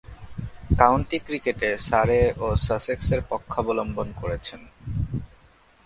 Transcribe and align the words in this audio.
County 0.79 1.17
ক্রিকেটে 1.25 1.69
Surrey 1.87 2.21
ও 2.37 2.45
সাসেক্সের 2.65 3.21
পক্ষাবলম্বন 3.29 4.07
করেছেন। 4.21 4.61